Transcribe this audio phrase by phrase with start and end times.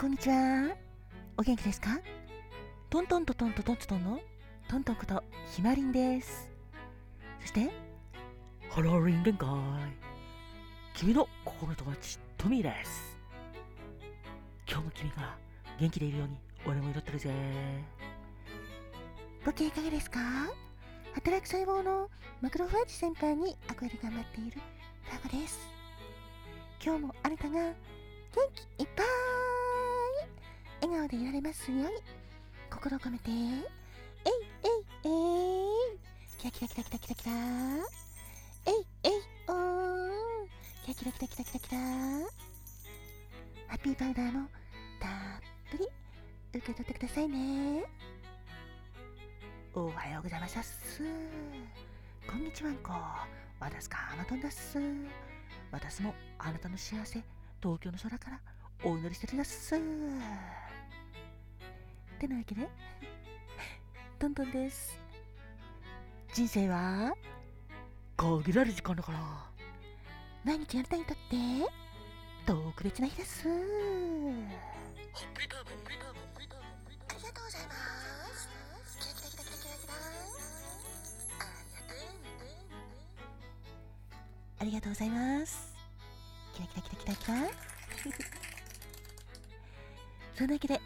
[0.00, 0.74] こんにちは。
[1.36, 2.00] お元気ですか？
[2.88, 4.18] トントントントントントンの？
[4.66, 5.22] トントンこと
[5.54, 6.50] ひまりんです。
[7.42, 7.68] そして、
[8.70, 9.46] ハローリン限界。
[10.94, 13.18] 君の心の友達、トミーです。
[14.66, 15.36] 今日も君が
[15.78, 17.30] 元気でいるように俺も祈ってるぜ。
[19.44, 20.18] ご機嫌いかがですか？
[21.12, 22.08] 働く細胞の
[22.40, 24.62] マクロファージ先輩に憧れ頑張っている
[25.02, 25.60] ファゴです。
[26.82, 27.74] 今日もあなたが元
[28.78, 29.06] 気いっぱい
[30.80, 31.86] 笑顔でいられますように。
[32.70, 33.30] 心を込めて。
[33.30, 33.60] えいえい
[35.04, 35.98] えい。
[36.38, 37.32] キラキラキラキラキラキラ。
[38.66, 39.12] えいえい
[39.48, 40.10] おー
[40.82, 41.78] キラキラキラキラキラキラ。
[43.68, 44.48] ハッピーパウダーも
[45.00, 45.10] たっ
[45.70, 45.88] ぷり
[46.54, 47.84] 受け取ってくださいね。
[49.74, 51.02] おはようございます。
[52.26, 52.92] こんにちはんこ。
[53.60, 54.78] 私かまとんだっす。
[55.70, 57.22] 私もあなたの幸せ
[57.62, 58.40] 東京の空から
[58.82, 59.74] お祈りしてるだっす。
[62.20, 62.68] てなわけで
[64.18, 65.00] トントンです。
[66.34, 67.14] 人生は？
[68.18, 69.18] 限られる時間だから。
[70.44, 71.36] 毎日あなたにとって？
[72.44, 73.48] 特別な日です。
[73.48, 73.52] あ
[75.40, 78.14] りがとうございます。
[78.92, 80.94] キラキラキラキラキラキラ
[84.58, 85.74] ありがとうありがとうございます。
[86.52, 87.34] キラキラキラキラキラ。
[90.34, 90.80] そんなわけで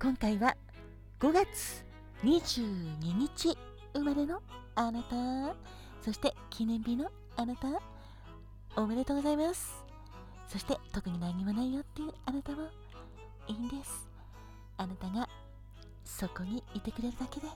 [0.00, 0.56] 今回は
[1.18, 1.82] 5月
[2.24, 3.56] 22日
[3.94, 4.42] 生まれの
[4.74, 5.56] あなた。
[6.02, 7.68] そして記念日のあなた。
[8.76, 9.82] おめでとうございます。
[10.46, 12.68] そして特に何もないよっていうあなたも
[13.48, 14.06] いいんです。
[14.76, 15.26] あなたが
[16.04, 17.46] そこにいてくれるだけで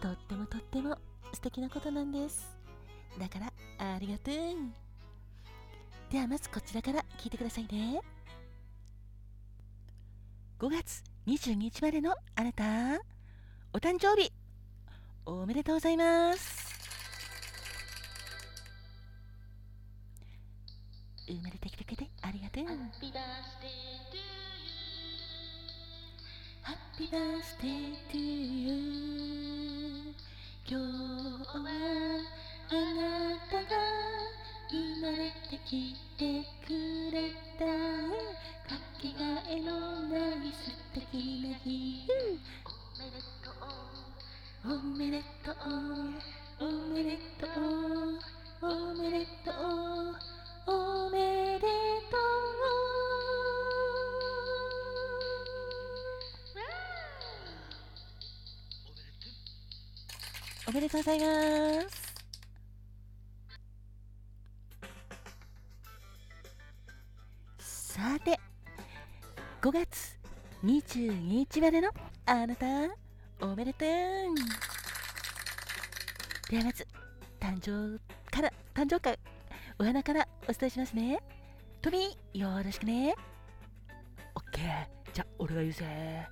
[0.00, 0.98] とってもとっても
[1.32, 2.58] 素敵なことなんです。
[3.20, 3.52] だから
[3.94, 4.34] ありがとう。
[6.10, 8.00] ではまずこちらから聞いてくださいね。
[10.58, 12.64] 5月22日までのあなた。
[13.74, 14.32] お誕生日。
[15.26, 16.70] おめでとうございます。
[21.26, 22.64] 生まれてきてくれてありがとう。
[22.64, 23.20] Happy birthday
[24.10, 24.30] to you
[26.64, 28.70] Happy birthday to you.
[30.66, 30.84] 今日
[31.54, 31.68] は
[32.70, 34.39] あなたが
[34.70, 37.64] 生まれてきてくれた。
[37.66, 42.06] かけがえのない素敵な日。
[42.94, 44.70] おめでとう。
[44.70, 46.60] おめでとう。
[46.60, 48.20] おめでとう。
[48.62, 50.14] おめでとう。
[50.66, 52.20] おめでとう。
[60.92, 61.99] ございます
[67.90, 68.38] さて
[69.60, 70.16] 5月
[70.64, 71.90] 22日までの
[72.24, 72.64] あなた
[73.40, 73.88] おめでとう。
[76.48, 76.86] ではまず
[77.40, 77.98] 誕生
[78.30, 79.18] から誕生会
[79.80, 81.20] お花からお伝えしますね。
[81.82, 83.16] トミーよろしくね。
[84.36, 84.86] オッケー。
[85.12, 86.28] じゃあ俺が言うぜ。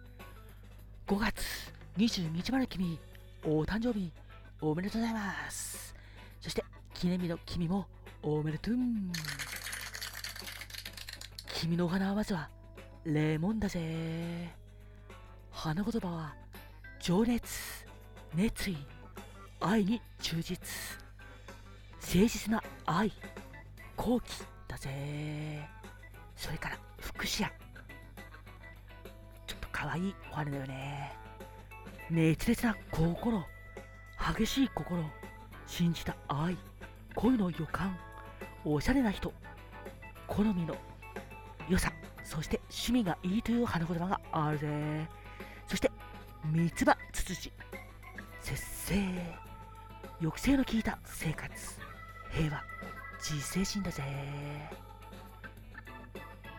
[1.08, 3.00] 5月22日まで君
[3.44, 4.12] お誕生日
[4.60, 5.92] おめでとうございます。
[6.40, 6.64] そして
[6.94, 7.88] 記念日の君も
[8.22, 8.74] おめでとう。
[11.60, 12.48] 君のお花はまずは
[13.04, 14.48] レモンだぜ。
[15.50, 16.36] 花言葉は
[17.00, 17.84] 情熱
[18.32, 18.76] 熱意
[19.58, 20.56] 愛に忠実。
[22.00, 23.10] 誠実な愛
[23.96, 25.68] 好奇だぜ。
[26.36, 27.50] それから福祉や。
[29.44, 31.12] ちょっと可愛いお花だよね。
[32.08, 33.42] 熱烈な心
[34.36, 35.02] 激しい心
[35.66, 36.56] 信じた愛
[37.16, 37.98] 恋の予感
[38.64, 39.32] おしゃれな人
[40.28, 40.76] 好みの
[41.68, 41.92] 良さ
[42.24, 45.08] そして趣味がいいという花言葉があるぜ。
[45.66, 45.90] そして
[46.44, 47.52] 三つ葉つつじ
[48.40, 48.94] 節制。
[50.20, 51.50] 抑制の効いた生活。
[52.30, 52.62] 平和
[53.18, 54.02] 自制心だぜ。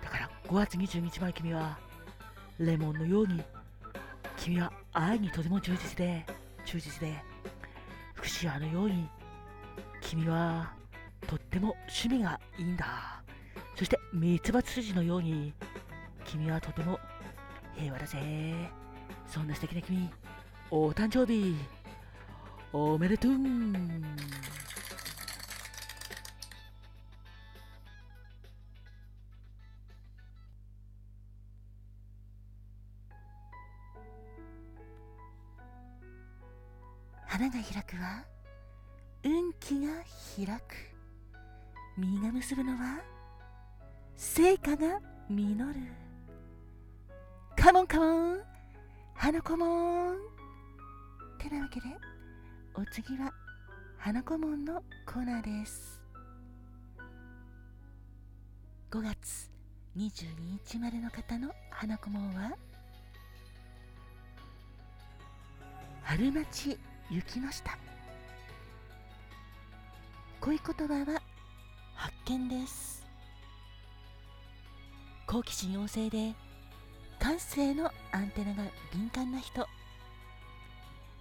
[0.03, 1.77] だから5月22日前君は
[2.57, 3.43] レモンのように
[4.37, 6.25] 君は愛にとても忠実で
[6.65, 7.13] 忠実で
[8.15, 9.07] 福祉屋のように
[10.01, 10.73] 君は
[11.27, 13.08] とっても趣味がいいんだ。
[13.79, 15.53] そしてミツバツ筋のように
[16.25, 16.99] 君はとても
[17.77, 18.19] 平和だぜ。
[19.25, 20.09] そんな素敵な君
[20.69, 21.55] お誕生日
[22.73, 23.31] おめでとう。
[37.27, 38.25] 花が開くは
[39.23, 39.87] 運気が
[40.35, 40.75] 開く。
[41.97, 43.18] 実が結ぶのは
[44.21, 44.99] 成果が
[45.29, 45.79] 実る。
[47.55, 48.41] カモンカモン。
[49.13, 50.17] 花子もん
[51.37, 51.85] てなわけで
[52.73, 53.31] お次は
[53.97, 56.01] 花子もんのコーナーです。
[58.91, 59.49] 5月
[59.95, 60.25] 22
[60.67, 62.57] 日までの方の花子もんは？
[66.03, 66.77] 春町
[67.09, 67.77] 雪の下
[70.41, 71.21] 恋言葉は
[71.95, 72.98] 発見です。
[75.31, 76.33] 好奇心旺盛で
[77.19, 79.67] 感性のアンテナが敏感な人。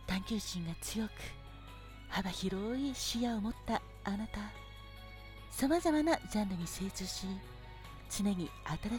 [0.07, 1.11] 探求心が強く
[2.09, 4.41] 幅広い視野を持ったあなた。
[5.51, 7.27] さまざまなジャンルに精通し
[8.09, 8.49] 常に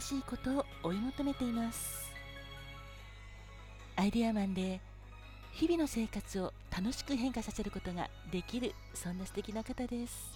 [0.00, 2.12] しいことを追い求めています。
[3.96, 4.80] アイデアマンで
[5.50, 10.32] 日々の生活を楽しく変化させることができるそんな素敵な方です。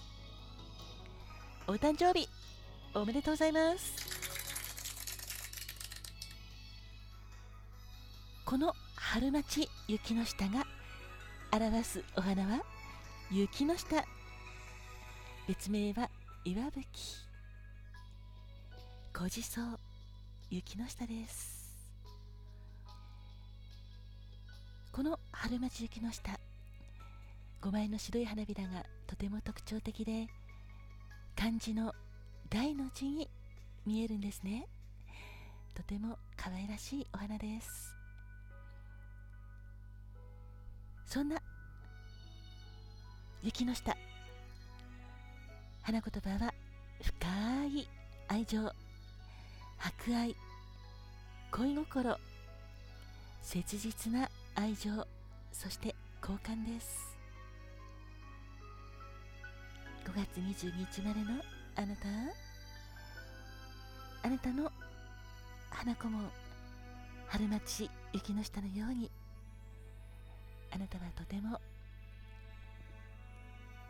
[1.65, 2.27] お誕生日
[2.93, 4.14] おめでとうございます。
[8.45, 10.67] この春町雪の下が
[11.51, 12.61] 表すお花は
[13.31, 14.05] 雪の下。
[15.47, 16.11] 別名は
[16.43, 16.85] 岩吹。
[19.13, 19.79] 小地草
[20.51, 21.73] 雪の下です。
[24.91, 26.39] この春町雪の下
[27.63, 30.27] 5枚の白い花びらがとても特徴的で
[31.35, 31.95] 漢字の
[32.51, 33.27] 大の字に
[33.87, 34.67] 見えるんですね。
[35.73, 37.94] とても可愛らしいお花です。
[41.15, 41.37] そんな
[43.41, 43.95] 雪の下
[45.81, 46.53] 花言葉は
[47.01, 47.27] 深
[47.67, 47.87] い
[48.27, 48.59] 愛情。
[49.77, 50.35] 博愛
[51.51, 52.17] 恋心
[53.41, 54.91] 切実な愛情。
[55.53, 57.15] そして交換です。
[60.03, 61.41] 5月22日までの
[61.77, 62.09] あなた。
[64.21, 64.69] あなたの
[65.69, 66.29] 花子も
[67.29, 69.09] 春町雪の下のように
[70.75, 71.57] あなたはとても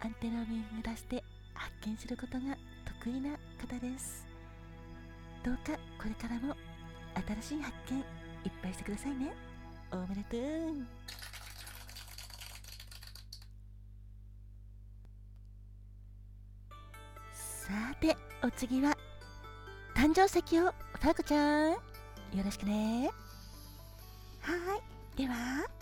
[0.01, 1.23] アンテナを巡らして
[1.55, 2.55] 発見することが
[3.01, 4.27] 得意な方です。
[5.43, 6.55] どうかこれからも
[7.41, 8.05] 新しい発見いっ
[8.61, 9.33] ぱいしてくださいね。
[9.91, 10.85] おめでとう。
[17.33, 18.95] さてお次は
[19.95, 21.71] 誕生石をファーコちゃん。
[21.71, 21.77] よ
[22.43, 23.09] ろしくね。
[24.41, 24.53] は
[25.15, 25.17] い。
[25.17, 25.74] では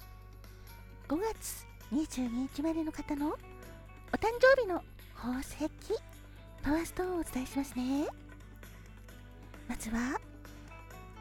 [1.08, 3.32] 5月22日までの方のお
[4.16, 4.82] 誕生日の
[5.16, 5.58] 宝石
[6.62, 8.08] パワーストーンをお伝えしますね。
[9.68, 10.20] まずは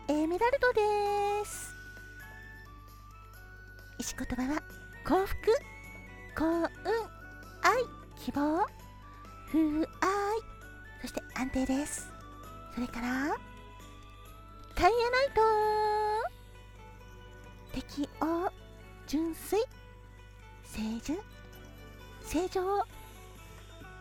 [0.08, 0.80] エメラルドで
[1.44, 1.74] す。
[3.98, 4.62] 石言葉は
[5.04, 5.36] 幸福
[6.36, 6.62] 幸運
[7.62, 7.82] 愛
[8.24, 8.64] 希望
[9.50, 9.86] 風愛
[11.00, 12.08] そして安定です。
[12.74, 13.36] それから
[14.76, 15.42] タイヤナイト。
[17.72, 18.51] 適応
[19.12, 19.60] 純粋？
[20.64, 21.18] 清純？
[22.22, 22.62] 正常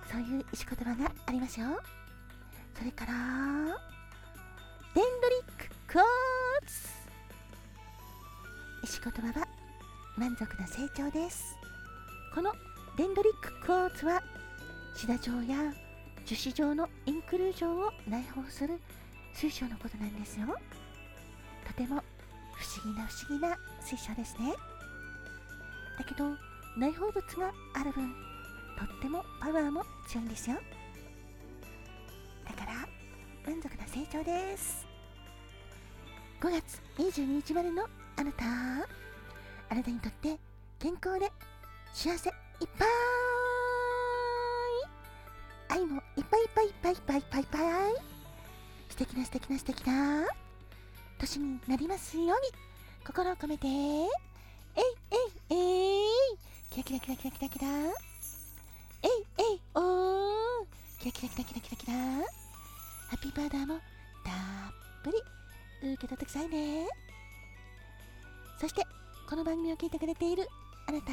[0.10, 1.66] そういう石言葉がありますよ
[2.78, 3.12] それから
[4.96, 6.02] デンドリッククー
[6.66, 6.88] ツ。
[8.84, 9.48] 石言葉は
[10.16, 11.58] 満足な成長です。
[12.34, 12.54] この
[12.96, 14.24] デンドリッククーツは
[14.96, 15.74] シダ状や
[16.26, 18.80] 樹脂状のインクルージョンを内包する
[19.34, 20.48] 水晶のことなんですよ。
[21.68, 22.02] とても
[22.54, 24.54] 不思議な不思議な水晶ですね。
[26.02, 26.26] だけど
[26.76, 28.12] 内包物がある分
[28.76, 30.56] とってもパワーも強いんですよ。
[32.44, 32.72] だから
[33.46, 34.88] 満足な成長です。
[36.42, 37.86] 5月22日までの
[38.18, 38.46] あなた
[39.70, 40.40] あなたにとって
[40.80, 41.32] 健康で
[41.94, 42.34] 幸せい
[42.66, 42.88] っぱい。
[45.70, 47.62] 愛もいっぱいいっぱいいっぱいいっぱいいっぱいいっぱい。
[48.90, 50.26] 素敵な素敵な素敵な
[51.20, 52.34] 年になりますように
[53.06, 53.68] 心を込めて。
[53.68, 54.84] えい
[55.50, 55.91] えいえい。
[56.72, 57.68] キラキラキラキラキラキラ。
[57.68, 57.92] えい
[59.40, 60.66] えいおー。
[61.00, 61.94] キラキラキラキラキラキラ。
[61.94, 62.24] ハ
[63.12, 63.84] ッピーバーダーもたっ
[65.04, 65.18] ぷり。
[65.96, 66.88] 受け取ってくださいね。
[68.58, 68.88] そして
[69.30, 70.48] この番組を聞いてくれている
[70.88, 71.12] あなた。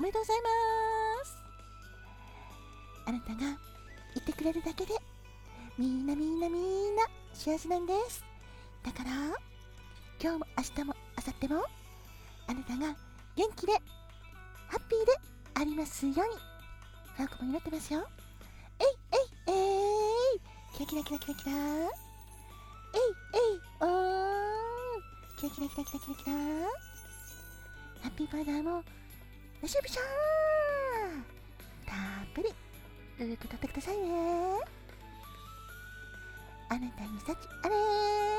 [0.00, 1.36] おめでとうございます。
[3.06, 3.56] あなたが
[4.16, 4.94] いてくれるだけで
[5.78, 8.24] みんなみんなみんな幸せなんです。
[8.82, 9.10] だから
[10.20, 11.64] 今日も明日も明後日も
[12.48, 12.96] あなたが
[13.36, 13.72] 元気で
[14.68, 15.12] ハッピーで
[15.54, 16.22] ありますように。
[17.16, 18.06] ファーコも祈ってますよ。
[18.80, 18.86] えい
[19.48, 20.40] えいえい。
[20.76, 21.52] キラキラキラキラキラ。
[21.52, 21.60] えい
[23.34, 23.88] えいおー
[25.38, 26.32] キラキラキラキラキラキラ。
[28.02, 28.82] ハッピーバーダーもよ
[29.66, 32.48] しょびしょーたっぷり。
[33.16, 34.58] 受け取ってくださいね。
[36.68, 38.33] あなたに幸あれ。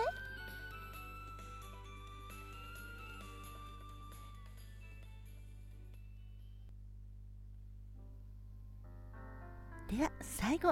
[9.90, 10.70] では最後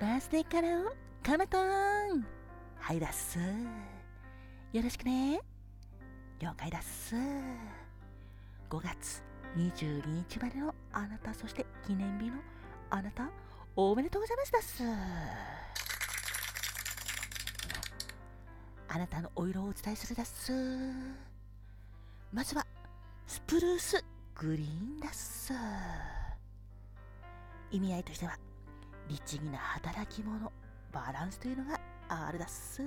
[0.00, 0.92] バースデーカラーを
[1.22, 2.26] カマトーン。
[2.78, 5.40] はいだっすよろしくね。
[6.38, 7.16] 了解だっす。
[7.16, 9.22] 5月
[9.56, 12.34] 22日までのあなたそして記念日の
[12.90, 13.30] あなた
[13.74, 14.82] おめでとうございますだっす。
[18.88, 20.52] あなたのお色をお伝えするだっす。
[22.30, 22.66] まずは
[23.26, 24.04] スプルース
[24.34, 25.54] グリーンだっす。
[27.70, 28.38] 意味合いとしては
[29.08, 30.50] 律儀な働き者
[30.92, 32.82] バランスというのがあるだっす。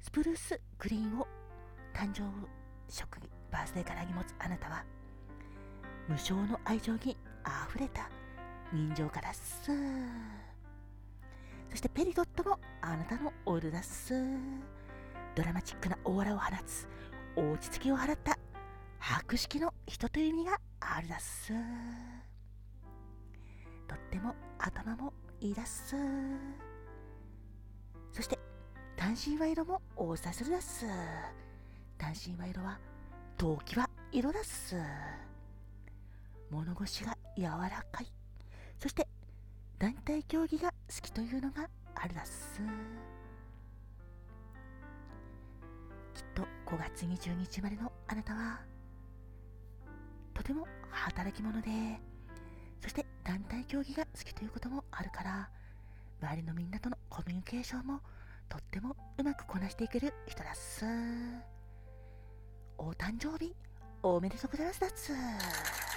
[0.00, 1.26] スプルースグリーンを
[1.94, 2.22] 誕生
[2.88, 4.84] 食にバースデーからに持つあなたは
[6.08, 8.10] 無償の愛情にあふれた
[8.72, 9.70] 人情家だっす。
[11.70, 14.14] そしてペリドットもあなたのオイルだっす。
[15.34, 16.86] ドラマチックなオーラを放つ
[17.36, 18.38] 落ち着きを払った
[18.98, 21.52] 博識の人という意味があるだっす。
[23.92, 25.94] とっても頭もいいだっす。
[28.10, 28.38] そして
[28.96, 30.86] 単身は色もお伝えするだっす。
[31.98, 32.78] 単身は色は
[33.36, 34.76] 動機は色だっす。
[36.50, 38.06] 物腰が柔らかい。
[38.78, 39.06] そして
[39.78, 42.62] 団体競技が好きというのがあるだっす。
[46.14, 48.60] きっと5月20日までのあなたは
[50.32, 51.68] とても働き者で
[52.82, 55.48] そして団体競技が好きということもあるから
[56.20, 58.00] 周りのみんなとのコミュニケーションも
[58.48, 60.84] とってもうまくこなしていける人だっす。
[62.76, 63.54] お誕生日
[64.02, 65.91] おめでとうございますだっす。